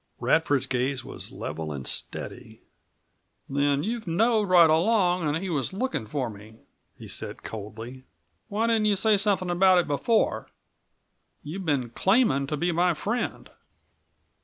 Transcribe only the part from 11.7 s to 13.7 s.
claiming to be my friend."